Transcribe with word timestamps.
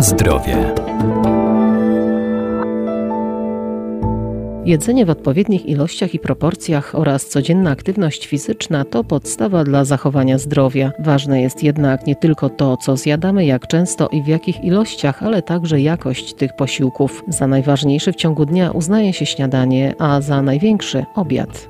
Zdrowie. 0.00 0.74
Jedzenie 4.64 5.06
w 5.06 5.10
odpowiednich 5.10 5.66
ilościach 5.66 6.14
i 6.14 6.18
proporcjach 6.18 6.94
oraz 6.94 7.26
codzienna 7.26 7.70
aktywność 7.70 8.26
fizyczna 8.26 8.84
to 8.84 9.04
podstawa 9.04 9.64
dla 9.64 9.84
zachowania 9.84 10.38
zdrowia. 10.38 10.92
Ważne 10.98 11.42
jest 11.42 11.62
jednak 11.62 12.06
nie 12.06 12.16
tylko 12.16 12.48
to, 12.48 12.76
co 12.76 12.96
zjadamy, 12.96 13.46
jak 13.46 13.66
często 13.66 14.08
i 14.08 14.22
w 14.22 14.26
jakich 14.26 14.64
ilościach, 14.64 15.22
ale 15.22 15.42
także 15.42 15.80
jakość 15.80 16.34
tych 16.34 16.56
posiłków. 16.56 17.24
Za 17.28 17.46
najważniejszy 17.46 18.12
w 18.12 18.16
ciągu 18.16 18.46
dnia 18.46 18.70
uznaje 18.70 19.12
się 19.12 19.26
śniadanie, 19.26 19.94
a 19.98 20.20
za 20.20 20.42
największy 20.42 21.04
obiad. 21.14 21.68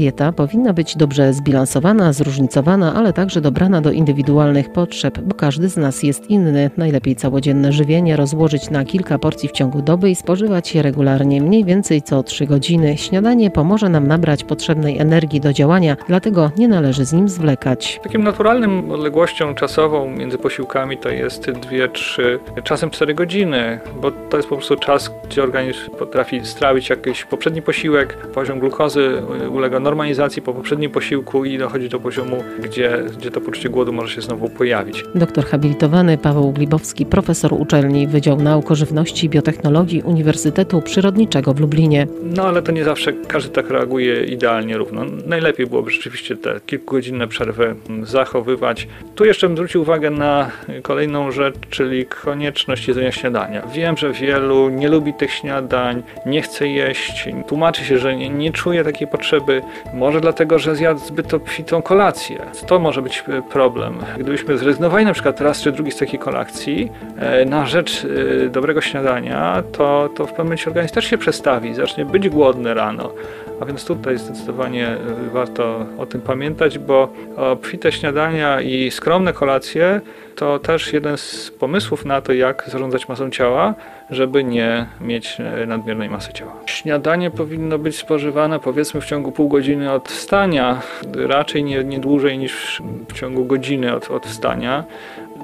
Dieta 0.00 0.32
powinna 0.32 0.72
być 0.72 0.96
dobrze 0.96 1.32
zbilansowana, 1.32 2.12
zróżnicowana, 2.12 2.94
ale 2.94 3.12
także 3.12 3.40
dobrana 3.40 3.80
do 3.80 3.92
indywidualnych 3.92 4.72
potrzeb, 4.72 5.18
bo 5.18 5.34
każdy 5.34 5.68
z 5.68 5.76
nas 5.76 6.02
jest 6.02 6.30
inny. 6.30 6.70
Najlepiej 6.76 7.16
całodzienne 7.16 7.72
żywienie 7.72 8.16
rozłożyć 8.16 8.70
na 8.70 8.84
kilka 8.84 9.18
porcji 9.18 9.48
w 9.48 9.52
ciągu 9.52 9.82
doby 9.82 10.10
i 10.10 10.14
spożywać 10.14 10.74
je 10.74 10.82
regularnie, 10.82 11.42
mniej 11.42 11.64
więcej 11.64 12.02
co 12.02 12.22
3 12.22 12.46
godziny. 12.46 12.96
Śniadanie 12.96 13.50
pomoże 13.50 13.88
nam 13.88 14.06
nabrać 14.06 14.44
potrzebnej 14.44 14.98
energii 14.98 15.40
do 15.40 15.52
działania, 15.52 15.96
dlatego 16.08 16.50
nie 16.56 16.68
należy 16.68 17.04
z 17.04 17.12
nim 17.12 17.28
zwlekać. 17.28 18.00
Takim 18.02 18.24
naturalnym 18.24 18.90
odległością 18.90 19.54
czasową 19.54 20.10
między 20.10 20.38
posiłkami 20.38 20.98
to 20.98 21.08
jest 21.08 21.46
2-3, 21.46 22.38
czasem 22.64 22.90
4 22.90 23.14
godziny, 23.14 23.80
bo 24.02 24.10
to 24.10 24.36
jest 24.36 24.48
po 24.48 24.56
prostu 24.56 24.76
czas, 24.76 25.10
gdzie 25.24 25.42
organizm 25.42 25.90
potrafi 25.98 26.40
strawić 26.44 26.90
jakiś 26.90 27.24
poprzedni 27.24 27.62
posiłek, 27.62 28.16
poziom 28.16 28.60
glukozy 28.60 29.22
ulega 29.50 29.80
normalizacji 29.90 30.42
po 30.42 30.52
poprzednim 30.52 30.90
posiłku 30.90 31.44
i 31.44 31.58
dochodzi 31.58 31.88
do 31.88 32.00
poziomu, 32.00 32.44
gdzie, 32.62 33.02
gdzie 33.18 33.30
to 33.30 33.40
poczucie 33.40 33.68
głodu 33.68 33.92
może 33.92 34.14
się 34.14 34.20
znowu 34.20 34.48
pojawić. 34.48 35.04
Doktor 35.14 35.44
habilitowany 35.44 36.18
Paweł 36.18 36.52
Glibowski, 36.52 37.06
profesor 37.06 37.52
uczelni 37.52 38.06
Wydział 38.06 38.36
Nauk 38.36 38.70
o 38.70 38.74
Żywności 38.74 39.26
i 39.26 39.28
Biotechnologii 39.28 40.02
Uniwersytetu 40.02 40.82
Przyrodniczego 40.82 41.54
w 41.54 41.60
Lublinie. 41.60 42.06
No 42.22 42.42
ale 42.42 42.62
to 42.62 42.72
nie 42.72 42.84
zawsze 42.84 43.12
każdy 43.12 43.50
tak 43.50 43.70
reaguje 43.70 44.24
idealnie 44.24 44.78
równo. 44.78 45.02
Najlepiej 45.26 45.66
byłoby 45.66 45.90
rzeczywiście 45.90 46.36
te 46.36 46.60
kilkugodzinne 46.66 47.28
przerwy 47.28 47.74
zachowywać. 48.02 48.88
Tu 49.14 49.24
jeszcze 49.24 49.46
bym 49.46 49.56
zwrócił 49.56 49.82
uwagę 49.82 50.10
na 50.10 50.50
kolejną 50.82 51.30
rzecz, 51.30 51.54
czyli 51.70 52.06
konieczność 52.06 52.88
jedzenia 52.88 53.12
śniadania. 53.12 53.62
Wiem, 53.74 53.96
że 53.96 54.12
wielu 54.12 54.68
nie 54.68 54.88
lubi 54.88 55.14
tych 55.14 55.30
śniadań, 55.32 56.02
nie 56.26 56.42
chce 56.42 56.68
jeść, 56.68 57.28
tłumaczy 57.48 57.84
się, 57.84 57.98
że 57.98 58.16
nie, 58.16 58.28
nie 58.28 58.52
czuje 58.52 58.84
takiej 58.84 59.08
potrzeby. 59.08 59.62
Może 59.94 60.20
dlatego, 60.20 60.58
że 60.58 60.76
zjadł 60.76 61.00
zbyt 61.00 61.34
obfitą 61.34 61.82
kolację. 61.82 62.38
To 62.66 62.78
może 62.78 63.02
być 63.02 63.24
e, 63.28 63.42
problem. 63.42 63.98
Gdybyśmy 64.18 64.58
zrezygnowali 64.58 65.04
na 65.04 65.12
przykład 65.12 65.40
raz 65.40 65.62
czy 65.62 65.72
drugi 65.72 65.90
z 65.90 65.96
takiej 65.96 66.18
kolacji 66.18 66.92
e, 67.18 67.44
na 67.44 67.66
rzecz 67.66 68.06
e, 68.44 68.48
dobrego 68.48 68.80
śniadania, 68.80 69.62
to, 69.72 70.08
to 70.16 70.26
w 70.26 70.28
pewnym 70.28 70.46
momencie 70.46 70.66
organizm 70.66 70.94
też 70.94 71.04
się 71.04 71.18
przestawi, 71.18 71.74
zacznie 71.74 72.04
być 72.04 72.28
głodny 72.28 72.74
rano. 72.74 73.12
A 73.60 73.64
więc 73.64 73.84
tutaj 73.84 74.18
zdecydowanie 74.18 74.96
warto 75.32 75.86
o 75.98 76.06
tym 76.06 76.20
pamiętać, 76.20 76.78
bo 76.78 77.08
obfite 77.36 77.92
śniadania 77.92 78.60
i 78.60 78.90
skromne 78.90 79.32
kolacje 79.32 80.00
to 80.36 80.58
też 80.58 80.92
jeden 80.92 81.16
z 81.16 81.50
pomysłów 81.50 82.04
na 82.04 82.20
to, 82.20 82.32
jak 82.32 82.64
zarządzać 82.68 83.08
masą 83.08 83.30
ciała, 83.30 83.74
żeby 84.10 84.44
nie 84.44 84.86
mieć 85.00 85.36
nadmiernej 85.66 86.08
masy 86.08 86.32
ciała. 86.32 86.52
Śniadanie 86.66 87.30
powinno 87.30 87.78
być 87.78 87.96
spożywane 87.96 88.60
powiedzmy 88.60 89.00
w 89.00 89.06
ciągu 89.06 89.32
pół 89.32 89.48
godziny 89.48 89.92
od 89.92 90.08
wstania, 90.08 90.82
raczej 91.14 91.64
nie, 91.64 91.84
nie 91.84 91.98
dłużej 91.98 92.38
niż 92.38 92.82
w 93.08 93.12
ciągu 93.12 93.44
godziny 93.44 93.94
od, 93.94 94.10
od 94.10 94.26
wstania. 94.26 94.84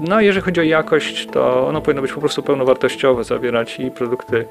No, 0.00 0.20
jeżeli 0.20 0.44
chodzi 0.44 0.60
o 0.60 0.64
jakość, 0.64 1.26
to 1.26 1.68
ono 1.68 1.80
powinno 1.80 2.02
być 2.02 2.12
po 2.12 2.20
prostu 2.20 2.42
pełnowartościowe, 2.42 3.24
zawierać 3.24 3.80
i 3.80 3.90
produkty 3.90 4.44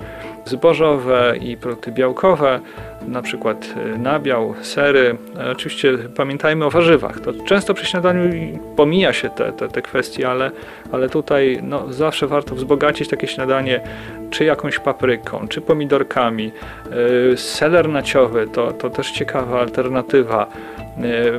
zbożowe, 0.45 1.33
i 1.41 1.57
produkty 1.57 1.91
białkowe, 1.91 2.59
na 3.07 3.21
przykład 3.21 3.73
nabiał, 3.97 4.55
sery. 4.61 5.17
Oczywiście 5.51 5.97
pamiętajmy 6.15 6.65
o 6.65 6.69
warzywach. 6.69 7.19
To 7.19 7.33
często 7.33 7.73
przy 7.73 7.85
śniadaniu 7.85 8.33
pomija 8.75 9.13
się 9.13 9.29
te, 9.29 9.51
te, 9.51 9.67
te 9.67 9.81
kwestie, 9.81 10.29
ale, 10.29 10.51
ale 10.91 11.09
tutaj 11.09 11.59
no, 11.63 11.93
zawsze 11.93 12.27
warto 12.27 12.55
wzbogacić 12.55 13.09
takie 13.09 13.27
śniadanie 13.27 13.81
czy 14.29 14.43
jakąś 14.45 14.79
papryką, 14.79 15.47
czy 15.47 15.61
pomidorkami. 15.61 16.51
Seler 17.35 17.89
naciowy 17.89 18.47
to, 18.47 18.71
to 18.71 18.89
też 18.89 19.11
ciekawa 19.11 19.59
alternatywa. 19.59 20.47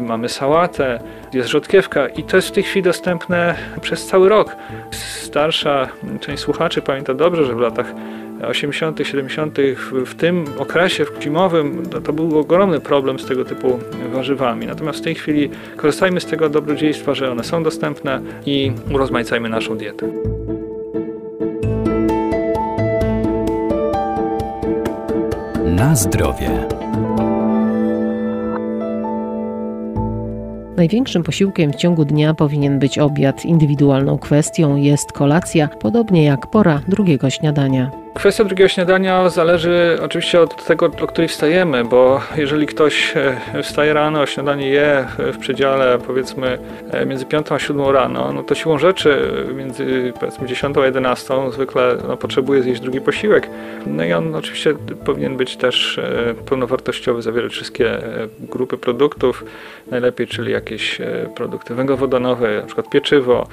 Mamy 0.00 0.28
sałatę, 0.28 1.00
jest 1.32 1.48
rzodkiewka 1.48 2.08
i 2.08 2.22
to 2.22 2.36
jest 2.36 2.48
w 2.48 2.52
tej 2.52 2.62
chwili 2.62 2.82
dostępne 2.82 3.54
przez 3.80 4.06
cały 4.06 4.28
rok. 4.28 4.56
Starsza 4.90 5.88
część 6.20 6.42
słuchaczy 6.42 6.82
pamięta 6.82 7.14
dobrze, 7.14 7.44
że 7.44 7.54
w 7.54 7.60
latach 7.60 7.94
80., 8.42 9.00
70., 9.02 9.58
w 10.06 10.14
tym 10.14 10.44
okresie 10.58 11.04
zimowym 11.22 11.86
to, 11.90 12.00
to 12.00 12.12
był 12.12 12.38
ogromny 12.38 12.80
problem 12.80 13.18
z 13.18 13.26
tego 13.26 13.44
typu 13.44 13.78
warzywami. 14.12 14.66
Natomiast 14.66 14.98
w 14.98 15.02
tej 15.02 15.14
chwili 15.14 15.50
korzystajmy 15.76 16.20
z 16.20 16.26
tego 16.26 16.48
dobrodziejstwa, 16.48 17.14
że 17.14 17.30
one 17.30 17.44
są 17.44 17.62
dostępne 17.62 18.20
i 18.46 18.72
urozmaicajmy 18.94 19.48
naszą 19.48 19.76
dietę. 19.76 20.08
Na 25.64 25.96
zdrowie. 25.96 26.66
Największym 30.76 31.22
posiłkiem 31.22 31.72
w 31.72 31.76
ciągu 31.76 32.04
dnia 32.04 32.34
powinien 32.34 32.78
być 32.78 32.98
obiad. 32.98 33.44
Indywidualną 33.44 34.18
kwestią 34.18 34.76
jest 34.76 35.12
kolacja, 35.12 35.68
podobnie 35.68 36.24
jak 36.24 36.50
pora 36.50 36.80
drugiego 36.88 37.30
śniadania. 37.30 37.99
Kwestia 38.14 38.44
drugiego 38.44 38.68
śniadania 38.68 39.28
zależy 39.28 39.98
oczywiście 40.02 40.40
od 40.40 40.64
tego, 40.64 40.86
o 40.86 41.06
której 41.06 41.28
wstajemy, 41.28 41.84
bo 41.84 42.20
jeżeli 42.36 42.66
ktoś 42.66 43.14
wstaje 43.62 43.92
rano, 43.92 44.26
śniadanie 44.26 44.68
je 44.68 45.06
w 45.18 45.38
przedziale 45.38 45.98
powiedzmy 46.06 46.58
między 47.06 47.26
5 47.26 47.52
a 47.52 47.58
7 47.58 47.88
rano, 47.88 48.32
no 48.32 48.42
to 48.42 48.54
siłą 48.54 48.78
rzeczy 48.78 49.32
między 49.54 50.12
powiedzmy 50.20 50.46
10 50.46 50.78
a 50.78 50.86
11 50.86 51.34
zwykle 51.52 51.96
no, 52.08 52.16
potrzebuje 52.16 52.62
zjeść 52.62 52.80
drugi 52.80 53.00
posiłek. 53.00 53.48
No 53.86 54.04
i 54.04 54.12
on 54.12 54.34
oczywiście 54.34 54.74
powinien 55.04 55.36
być 55.36 55.56
też 55.56 56.00
pełnowartościowy, 56.46 57.22
zawierać 57.22 57.52
wszystkie 57.52 57.98
grupy 58.40 58.78
produktów, 58.78 59.44
najlepiej, 59.90 60.26
czyli 60.26 60.52
jakieś 60.52 61.00
produkty 61.36 61.74
węglowodanowe, 61.74 62.56
na 62.60 62.66
przykład 62.66 62.90
pieczywo, 62.90 63.46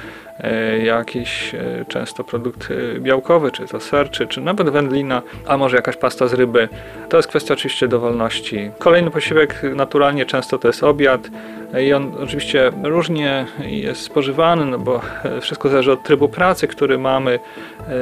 jakiś 0.84 1.56
często 1.88 2.24
produkt 2.24 2.70
białkowy, 3.00 3.52
czy 3.52 3.68
to 3.68 3.80
ser, 3.80 4.10
czy, 4.10 4.28
czy 4.28 4.42
nawet 4.42 4.70
wędlina, 4.70 5.22
a 5.48 5.58
może 5.58 5.76
jakaś 5.76 5.98
pasta 5.98 6.28
z 6.28 6.34
ryby. 6.34 6.70
To 7.10 7.18
jest 7.18 7.30
kwestia 7.30 7.54
oczywiście 7.54 7.88
dowolności. 7.88 8.72
Kolejny 8.80 9.12
posiłek 9.12 9.62
naturalnie 9.76 10.26
często 10.26 10.58
to 10.58 10.68
jest 10.68 10.84
obiad 10.84 11.30
i 11.88 11.94
on 11.94 12.12
oczywiście 12.24 12.72
różnie 12.84 13.46
jest 13.60 14.02
spożywany, 14.02 14.66
no 14.66 14.80
bo 14.80 15.02
wszystko 15.42 15.70
zależy 15.70 15.92
od 15.92 16.04
trybu 16.04 16.30
pracy, 16.30 16.68
który 16.68 16.98
mamy, 16.98 17.40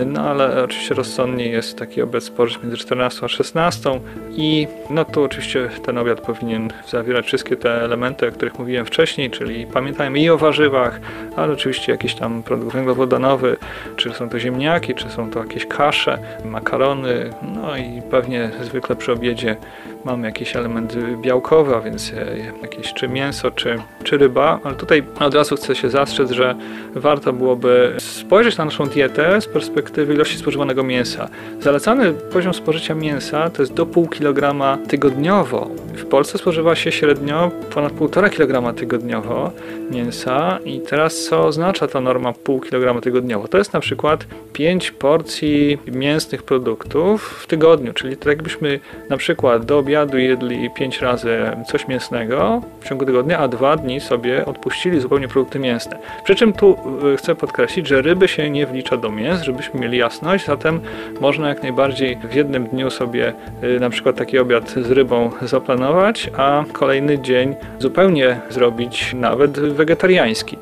no 0.06 0.22
ale 0.22 0.64
oczywiście 0.64 0.96
rozsądniej 0.96 1.52
jest 1.52 1.78
taki 1.78 2.02
obiad 2.02 2.24
spożyć 2.24 2.62
między 2.64 2.78
14 2.78 3.26
a 3.26 3.28
16 3.28 4.00
i 4.32 4.68
no 4.90 5.06
tu 5.06 5.24
oczywiście 5.24 5.70
ten 5.86 5.98
obiad 5.98 6.22
powinien 6.22 6.70
zawierać 6.88 7.26
wszystkie 7.26 7.56
te 7.56 7.82
elementy, 7.82 8.28
o 8.28 8.32
których 8.32 8.60
mówiłem 8.60 8.86
wcześniej, 8.86 9.30
czyli 9.30 9.66
pamiętajmy 9.66 10.20
i 10.20 10.30
o 10.30 10.38
warzywach, 10.38 11.00
ale 11.36 11.54
oczywiście 11.54 11.92
jakiś 11.92 12.16
tam 12.16 12.44
produkt 12.44 12.74
węglowodanowy, 12.74 13.58
czy 13.96 14.14
są 14.14 14.30
to 14.30 14.40
ziemniaki, 14.40 14.96
czy 14.96 15.10
są 15.10 15.30
to 15.30 15.40
jakieś 15.40 15.66
kasze, 15.66 16.18
makarony, 16.46 17.30
no 17.42 17.78
i 17.78 18.02
pewnie 18.12 18.52
zwykle 18.62 18.96
przy 18.96 19.12
obiedzie 19.12 19.56
mamy 20.06 20.28
jakieś 20.28 20.56
elementy 20.56 21.18
białkowe, 21.22 21.76
a 21.76 21.82
więc 21.82 22.14
jakieś 22.62 22.94
czy 22.94 23.08
mięso, 23.08 23.52
czy, 23.56 23.78
czy 24.04 24.18
ryba, 24.18 24.60
ale 24.64 24.76
tutaj 24.76 25.04
od 25.20 25.34
razu 25.34 25.56
chcę 25.56 25.76
się 25.76 25.90
zastrzec, 25.90 26.32
że 26.32 26.56
warto 26.96 27.34
byłoby 27.34 27.96
spojrzeć 28.00 28.58
na 28.58 28.66
naszą 28.66 28.86
dietę 28.86 29.42
z 29.42 29.48
perspektywy 29.48 30.14
ilości 30.14 30.38
spożywanego 30.38 30.84
mięsa. 30.84 31.30
Zalecany 31.62 32.14
poziom 32.14 32.54
spożycia 32.54 32.96
mięsa 32.96 33.50
to 33.50 33.62
jest 33.62 33.74
do 33.74 33.86
pół 33.86 34.08
kilograma 34.08 34.78
tygodniowo. 34.88 35.70
W 35.98 36.06
Polsce 36.06 36.38
spożywa 36.38 36.76
się 36.76 36.92
średnio 36.92 37.52
ponad 37.74 37.94
1,5 37.94 38.30
kg 38.30 38.74
tygodniowo 38.80 39.52
mięsa 39.92 40.60
i 40.66 40.80
teraz 40.80 41.24
co 41.24 41.46
oznacza 41.46 41.88
ta 41.88 42.02
norma 42.02 42.34
pół 42.34 42.60
kilograma 42.60 43.02
tygodniowo? 43.02 43.48
To 43.48 43.58
jest 43.58 43.74
na 43.74 43.80
przykład 43.80 44.28
5 44.54 44.92
porcji 44.92 45.78
mięsnych 45.88 46.44
produktów 46.44 47.40
w 47.44 47.48
tygodniu, 47.48 47.94
czyli 47.94 48.18
tak 48.18 48.28
jakbyśmy 48.28 48.80
na 49.10 49.18
przykład 49.18 49.66
do 49.66 49.78
obiadu 49.78 50.18
jedli 50.18 50.70
5 50.70 51.02
razy 51.02 51.38
coś 51.68 51.88
mięsnego 51.88 52.62
w 52.82 52.90
ciągu 52.90 53.06
tygodnia, 53.06 53.40
a 53.40 53.48
dwa 53.48 53.76
dni 53.76 54.00
sobie 54.00 54.46
odpuścili 54.46 55.00
zupełnie 55.00 55.28
produkty 55.28 55.60
mięsne. 55.60 55.98
Przy 56.24 56.36
czym 56.36 56.54
tu 56.54 56.78
chcę 57.18 57.36
podkreślić, 57.36 57.88
że 57.88 58.02
ryby 58.02 58.28
się 58.28 58.50
nie 58.50 58.66
wlicza 58.66 58.98
do 58.98 59.12
mięs, 59.12 59.42
żebyśmy 59.42 59.80
mieli 59.80 59.98
jasność, 59.98 60.46
zatem 60.46 60.80
można 61.22 61.50
jak 61.50 61.64
najbardziej 61.64 62.18
w 62.32 62.36
jednym 62.36 62.68
dniu 62.68 62.90
sobie 62.90 63.34
na 63.80 63.90
przykład 63.90 64.16
taki 64.16 64.40
obiad 64.40 64.70
z 64.70 64.92
rybą 64.92 65.32
zaplanować 65.42 65.85
trenować, 65.86 66.30
a 66.38 66.66
kolejny 66.74 67.20
dzień 67.20 67.56
zupełnie 67.80 68.40
zrobić 68.50 69.14
nawet 69.14 69.60
wegetariański. 69.60 70.58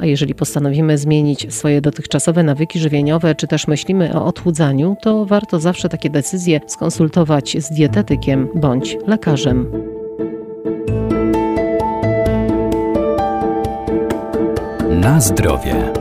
A 0.00 0.06
jeżeli 0.06 0.34
postanowimy 0.34 0.98
zmienić 0.98 1.54
swoje 1.54 1.80
dotychczasowe 1.80 2.42
nawyki 2.42 2.78
żywieniowe, 2.78 3.34
czy 3.34 3.46
też 3.46 3.66
myślimy 3.66 4.14
o 4.14 4.24
odchudzaniu, 4.24 4.96
to 5.02 5.24
warto 5.26 5.60
zawsze 5.60 5.88
takie 5.88 6.10
decyzje 6.10 6.60
skonsultować 6.66 7.56
z 7.58 7.70
dietetykiem 7.70 8.48
bądź 8.54 8.96
lekarzem. 9.06 9.70
Na 14.90 15.20
zdrowie. 15.20 15.92